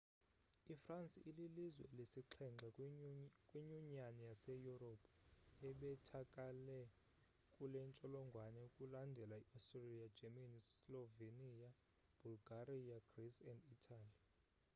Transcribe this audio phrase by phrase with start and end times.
[0.73, 2.67] ifransi ililizwe lesixhenxe
[3.51, 5.05] kwinyunyani yase europe
[5.69, 6.79] ebethakele
[7.55, 11.69] kulentsholongwane; kulandele i austria germany, slovenia,
[12.21, 14.13] bulgaria greece and italy